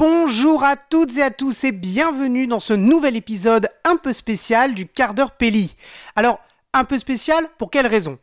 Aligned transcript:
Bonjour 0.00 0.64
à 0.64 0.76
toutes 0.76 1.18
et 1.18 1.22
à 1.22 1.30
tous 1.30 1.64
et 1.64 1.72
bienvenue 1.72 2.46
dans 2.46 2.58
ce 2.58 2.72
nouvel 2.72 3.16
épisode 3.16 3.68
un 3.84 3.96
peu 3.96 4.14
spécial 4.14 4.72
du 4.72 4.86
quart 4.86 5.12
d'heure 5.12 5.32
Pelli. 5.32 5.76
Alors, 6.16 6.40
un 6.72 6.84
peu 6.84 6.98
spécial 6.98 7.46
pour 7.58 7.70
quelle 7.70 7.86
raison? 7.86 8.18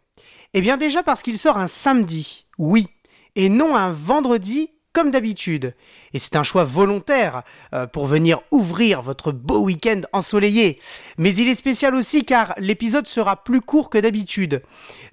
Eh 0.55 0.62
bien 0.62 0.78
déjà 0.78 1.04
parce 1.04 1.21
qu'il 1.21 1.38
sort 1.38 1.60
un 1.60 1.68
samedi, 1.68 2.48
oui, 2.58 2.88
et 3.36 3.48
non 3.48 3.76
un 3.76 3.92
vendredi 3.92 4.71
comme 4.92 5.12
d'habitude. 5.12 5.76
Et 6.13 6.18
c'est 6.18 6.36
un 6.36 6.42
choix 6.42 6.63
volontaire 6.63 7.44
euh, 7.76 7.85
pour 7.85 8.07
venir 8.07 8.39
ouvrir 8.49 9.03
votre 9.03 9.31
beau 9.31 9.59
week-end 9.59 10.01
ensoleillé. 10.13 10.81
Mais 11.19 11.35
il 11.35 11.47
est 11.47 11.53
spécial 11.53 11.94
aussi 11.94 12.25
car 12.25 12.55
l'épisode 12.57 13.05
sera 13.05 13.44
plus 13.44 13.62
court 13.62 13.91
que 13.91 13.99
d'habitude. 13.99 14.63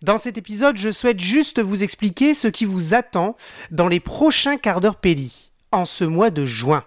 Dans 0.00 0.16
cet 0.16 0.38
épisode, 0.38 0.78
je 0.78 0.88
souhaite 0.88 1.20
juste 1.20 1.60
vous 1.60 1.82
expliquer 1.82 2.32
ce 2.32 2.48
qui 2.48 2.64
vous 2.64 2.94
attend 2.94 3.36
dans 3.70 3.88
les 3.88 4.00
prochains 4.00 4.56
quarts 4.56 4.80
d'heure 4.80 4.96
Pelli, 4.96 5.50
en 5.74 5.84
ce 5.84 6.04
mois 6.04 6.30
de 6.30 6.44
juin. 6.44 6.84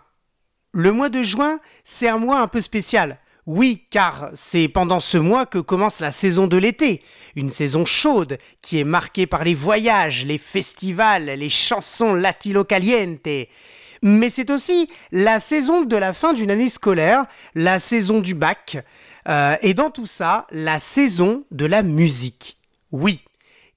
Le 0.71 0.91
mois 0.91 1.09
de 1.09 1.23
juin, 1.23 1.59
c'est 1.83 2.07
un 2.07 2.17
mois 2.17 2.41
un 2.41 2.47
peu 2.47 2.61
spécial. 2.61 3.19
Oui, 3.45 3.85
car 3.89 4.29
c'est 4.33 4.67
pendant 4.67 4.99
ce 4.99 5.17
mois 5.17 5.45
que 5.45 5.57
commence 5.57 6.01
la 6.01 6.11
saison 6.11 6.47
de 6.47 6.57
l'été, 6.57 7.01
une 7.35 7.49
saison 7.49 7.85
chaude 7.85 8.37
qui 8.61 8.79
est 8.79 8.83
marquée 8.83 9.25
par 9.25 9.45
les 9.45 9.53
voyages, 9.53 10.25
les 10.25 10.37
festivals, 10.37 11.25
les 11.25 11.49
chansons 11.49 12.13
latino 12.13 12.65
caliente. 12.65 13.29
Mais 14.03 14.29
c'est 14.29 14.51
aussi 14.51 14.89
la 15.11 15.39
saison 15.39 15.83
de 15.83 15.95
la 15.95 16.11
fin 16.11 16.33
d'une 16.33 16.51
année 16.51 16.69
scolaire, 16.69 17.25
la 17.55 17.79
saison 17.79 18.19
du 18.19 18.35
bac, 18.35 18.77
euh, 19.29 19.55
et 19.61 19.73
dans 19.73 19.91
tout 19.91 20.05
ça, 20.07 20.45
la 20.51 20.79
saison 20.79 21.45
de 21.51 21.65
la 21.65 21.83
musique. 21.83 22.57
Oui, 22.91 23.21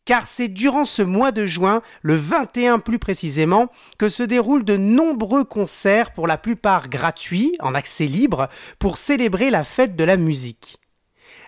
car 0.05 0.27
c'est 0.27 0.49
durant 0.49 0.85
ce 0.85 1.03
mois 1.03 1.33
de 1.33 1.47
juin, 1.47 1.83
le 2.03 2.15
21 2.15 2.79
plus 2.79 2.99
précisément, 2.99 3.71
que 3.99 4.09
se 4.09 4.23
déroulent 4.23 4.65
de 4.65 4.77
nombreux 4.77 5.45
concerts, 5.45 6.13
pour 6.13 6.27
la 6.27 6.39
plupart 6.39 6.89
gratuits, 6.89 7.57
en 7.61 7.75
accès 7.75 8.07
libre, 8.07 8.49
pour 8.79 8.97
célébrer 8.99 9.51
la 9.51 9.65
fête 9.65 9.97
de 9.97 10.05
la 10.05 10.17
musique. 10.17 10.79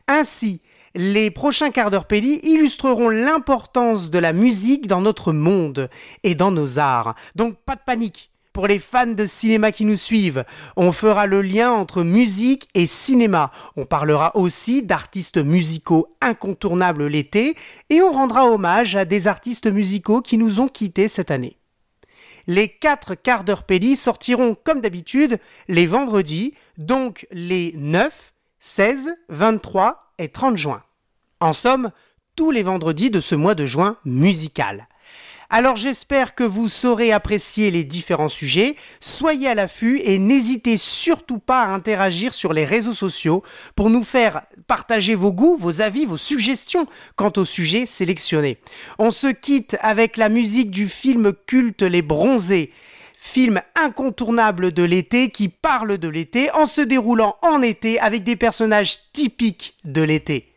Ainsi, 0.09 0.61
les 0.95 1.31
prochains 1.31 1.71
quarts 1.71 1.91
d'heure 1.91 2.07
Pelli 2.07 2.41
illustreront 2.43 3.09
l'importance 3.09 4.11
de 4.11 4.19
la 4.19 4.33
musique 4.33 4.87
dans 4.87 5.01
notre 5.01 5.33
monde 5.33 5.89
et 6.23 6.35
dans 6.35 6.51
nos 6.51 6.79
arts. 6.79 7.15
Donc 7.35 7.57
pas 7.65 7.77
de 7.77 7.81
panique, 7.85 8.32
pour 8.53 8.67
les 8.67 8.79
fans 8.79 9.07
de 9.07 9.27
cinéma 9.27 9.73
qui 9.73 9.85
nous 9.85 9.97
suivent, 9.97 10.45
on 10.77 10.93
fera 10.93 11.27
le 11.27 11.43
lien 11.43 11.71
entre 11.71 12.03
musique 12.03 12.69
et 12.75 12.87
cinéma. 12.87 13.51
On 13.77 13.87
parlera 13.87 14.37
aussi 14.37 14.83
d'artistes 14.83 15.39
musicaux 15.39 16.09
incontournables 16.21 17.07
l'été 17.07 17.57
et 17.91 18.03
on 18.03 18.13
rendra 18.13 18.47
hommage 18.47 18.97
à 18.97 19.05
des 19.05 19.27
artistes 19.27 19.67
musicaux 19.67 20.21
qui 20.21 20.39
nous 20.39 20.61
ont 20.61 20.69
quittés 20.69 21.09
cette 21.09 21.31
année. 21.31 21.57
Les 22.47 22.69
quatre 22.69 23.15
quarts 23.15 23.45
d'heure 23.45 23.65
Pelli 23.65 23.97
sortiront 23.97 24.57
comme 24.63 24.81
d'habitude 24.81 25.39
les 25.69 25.87
vendredis, 25.87 26.55
donc 26.77 27.27
les 27.31 27.73
9, 27.77 28.33
16, 28.59 29.15
23 29.29 30.13
et 30.19 30.29
30 30.29 30.57
juin. 30.57 30.83
En 31.41 31.53
somme, 31.53 31.91
tous 32.37 32.51
les 32.51 32.63
vendredis 32.63 33.11
de 33.11 33.21
ce 33.21 33.35
mois 33.35 33.55
de 33.55 33.67
juin 33.67 33.97
musical. 34.05 34.89
Alors 35.55 35.77
j'espère 35.77 36.35
que 36.35 36.45
vous 36.45 36.67
saurez 36.67 37.13
apprécier 37.13 37.71
les 37.71 37.85
différents 37.85 38.31
sujets. 38.31 38.75
Soyez 39.01 39.49
à 39.49 39.55
l'affût 39.55 40.01
et 40.03 40.19
n'hésitez 40.19 40.79
surtout 40.79 41.39
pas 41.39 41.65
à 41.65 41.75
interagir 41.75 42.33
sur 42.33 42.55
les 42.55 42.65
réseaux 42.65 42.95
sociaux 42.95 43.43
pour 43.77 43.91
nous 43.91 44.03
faire 44.03 44.45
partager 44.67 45.15
vos 45.15 45.31
goûts, 45.31 45.59
vos 45.61 45.83
avis, 45.83 46.07
vos 46.07 46.17
suggestions 46.17 46.87
quant 47.17 47.33
au 47.37 47.45
sujet 47.45 47.85
sélectionné. 47.85 48.61
On 48.99 49.11
se 49.11 49.27
quitte 49.27 49.77
avec 49.83 50.17
la 50.17 50.31
musique 50.31 50.71
du 50.71 50.89
film 50.89 51.35
culte 51.47 51.83
Les 51.83 52.01
Bronzés 52.01 52.73
film 53.15 53.61
incontournable 53.77 54.73
de 54.73 54.83
l'été 54.83 55.29
qui 55.29 55.49
parle 55.49 55.99
de 55.99 56.09
l'été 56.09 56.51
en 56.53 56.67
se 56.67 56.81
déroulant 56.81 57.37
en 57.43 57.63
été 57.63 58.01
avec 58.01 58.25
des 58.25 58.35
personnages 58.35 59.13
typiques 59.13 59.77
de 59.85 60.03
l'été. 60.03 60.52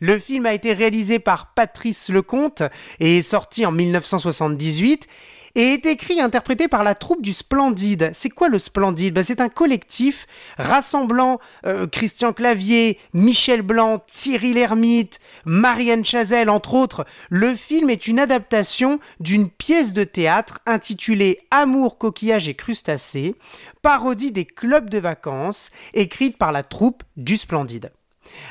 Le 0.00 0.18
film 0.18 0.46
a 0.46 0.54
été 0.54 0.72
réalisé 0.72 1.18
par 1.18 1.52
Patrice 1.54 2.08
Lecomte 2.08 2.62
et 3.00 3.18
est 3.18 3.22
sorti 3.22 3.66
en 3.66 3.72
1978 3.72 5.08
et 5.54 5.72
est 5.72 5.86
écrit 5.86 6.18
et 6.18 6.20
interprété 6.20 6.68
par 6.68 6.84
la 6.84 6.94
troupe 6.94 7.20
du 7.20 7.32
Splendide. 7.32 8.10
C'est 8.14 8.30
quoi 8.30 8.48
le 8.48 8.58
Splendide? 8.58 9.14
Ben, 9.14 9.24
C'est 9.24 9.40
un 9.40 9.48
collectif 9.48 10.26
rassemblant 10.56 11.40
euh, 11.66 11.86
Christian 11.86 12.32
Clavier, 12.32 12.98
Michel 13.12 13.62
Blanc, 13.62 14.02
Thierry 14.06 14.54
Lhermitte, 14.54 15.18
Marianne 15.44 16.04
Chazelle, 16.04 16.50
entre 16.50 16.74
autres. 16.74 17.06
Le 17.28 17.54
film 17.54 17.90
est 17.90 18.06
une 18.06 18.20
adaptation 18.20 19.00
d'une 19.20 19.50
pièce 19.50 19.92
de 19.92 20.04
théâtre 20.04 20.60
intitulée 20.64 21.40
Amour, 21.50 21.98
coquillage 21.98 22.48
et 22.48 22.54
crustacés, 22.54 23.34
parodie 23.82 24.32
des 24.32 24.44
clubs 24.44 24.90
de 24.90 24.98
vacances, 24.98 25.70
écrite 25.92 26.38
par 26.38 26.52
la 26.52 26.62
troupe 26.62 27.02
du 27.16 27.36
Splendide. 27.36 27.90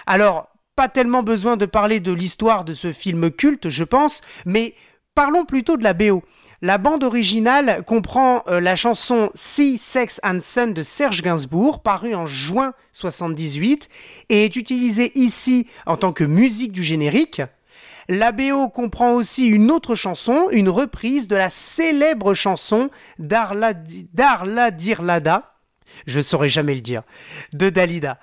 Alors, 0.08 0.50
pas 0.78 0.88
tellement 0.90 1.24
besoin 1.24 1.58
de 1.58 1.66
parler 1.66 2.00
de 2.00 2.12
l'histoire 2.12 2.64
de 2.64 2.76
ce 2.76 2.92
film 2.92 3.32
culte, 3.32 3.68
je 3.68 3.84
pense, 3.84 4.22
mais 4.46 4.76
parlons 5.16 5.44
plutôt 5.44 5.76
de 5.76 5.84
la 5.84 5.96
BO. 5.96 6.24
La 6.62 6.78
bande 6.78 7.04
originale 7.04 7.84
comprend 7.88 8.44
euh, 8.48 8.60
la 8.60 8.76
chanson 8.76 9.32
Sea, 9.34 9.80
Sex 9.80 10.22
and 10.24 10.38
Sun 10.42 10.74
de 10.74 10.84
Serge 10.84 11.24
Gainsbourg, 11.24 11.82
parue 11.82 12.14
en 12.14 12.28
juin 12.28 12.74
78, 12.94 13.90
et 14.30 14.46
est 14.46 14.56
utilisée 14.56 15.12
ici 15.16 15.68
en 15.88 15.98
tant 15.98 16.14
que 16.14 16.24
musique 16.24 16.74
du 16.74 16.84
générique. 16.84 17.42
La 18.08 18.32
BO 18.32 18.70
comprend 18.70 19.14
aussi 19.14 19.48
une 19.48 19.72
autre 19.72 19.96
chanson, 19.96 20.48
une 20.52 20.70
reprise 20.70 21.28
de 21.28 21.36
la 21.36 21.50
célèbre 21.50 22.36
chanson 22.36 22.92
Darla, 23.18 23.74
Darla 24.14 24.70
Dirlada, 24.70 25.56
je 26.06 26.20
ne 26.20 26.24
saurais 26.24 26.50
jamais 26.50 26.76
le 26.76 26.82
dire, 26.82 27.02
de 27.54 27.72
Dalida 27.72 28.20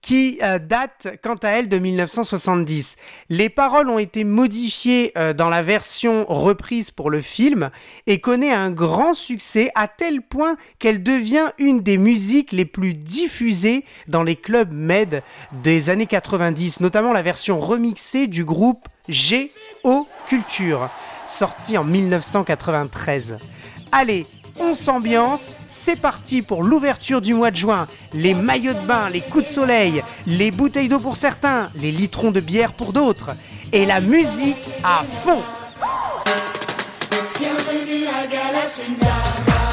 qui 0.00 0.38
euh, 0.42 0.58
date 0.58 1.08
quant 1.22 1.36
à 1.42 1.48
elle 1.50 1.68
de 1.68 1.78
1970. 1.78 2.96
Les 3.28 3.48
paroles 3.48 3.88
ont 3.88 3.98
été 3.98 4.24
modifiées 4.24 5.12
euh, 5.18 5.32
dans 5.32 5.48
la 5.48 5.62
version 5.62 6.24
reprise 6.28 6.90
pour 6.90 7.10
le 7.10 7.20
film 7.20 7.70
et 8.06 8.20
connaît 8.20 8.52
un 8.52 8.70
grand 8.70 9.14
succès 9.14 9.70
à 9.74 9.88
tel 9.88 10.22
point 10.22 10.56
qu'elle 10.78 11.02
devient 11.02 11.50
une 11.58 11.80
des 11.80 11.98
musiques 11.98 12.52
les 12.52 12.64
plus 12.64 12.94
diffusées 12.94 13.84
dans 14.06 14.22
les 14.22 14.36
clubs 14.36 14.72
med 14.72 15.22
des 15.62 15.90
années 15.90 16.06
90, 16.06 16.80
notamment 16.80 17.12
la 17.12 17.22
version 17.22 17.58
remixée 17.58 18.26
du 18.26 18.44
groupe 18.44 18.86
G.O. 19.08 20.06
Culture, 20.28 20.88
sortie 21.26 21.78
en 21.78 21.84
1993. 21.84 23.38
Allez, 23.92 24.26
on 24.60 24.74
s'ambiance, 24.74 25.50
c'est 25.68 26.00
parti 26.00 26.42
pour 26.42 26.62
l'ouverture 26.62 27.20
du 27.20 27.34
mois 27.34 27.50
de 27.50 27.56
juin. 27.56 27.86
Les 28.12 28.34
maillots 28.34 28.74
de 28.74 28.86
bain, 28.86 29.10
les 29.10 29.20
coups 29.20 29.44
de 29.44 29.48
soleil, 29.48 30.02
les 30.26 30.50
bouteilles 30.50 30.88
d'eau 30.88 30.98
pour 30.98 31.16
certains, 31.16 31.70
les 31.76 31.90
litrons 31.90 32.30
de 32.30 32.40
bière 32.40 32.72
pour 32.72 32.92
d'autres. 32.92 33.30
Et 33.72 33.84
la 33.84 34.00
musique 34.00 34.56
à 34.84 35.04
fond. 35.04 35.42
Bienvenue 37.38 38.06
à 38.06 38.26
Bienvenue 38.26 39.65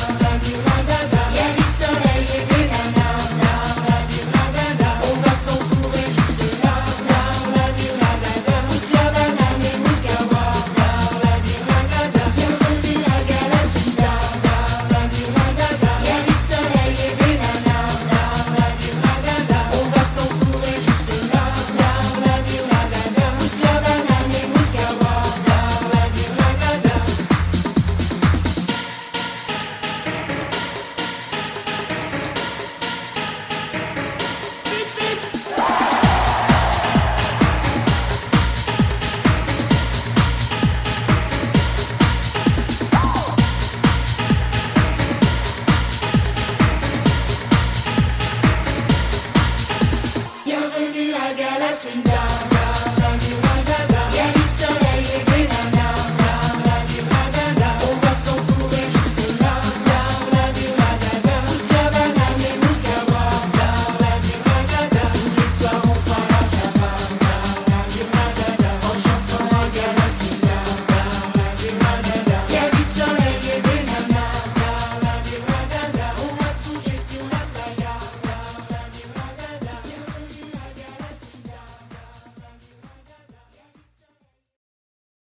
been 51.83 52.01
down. 52.01 52.52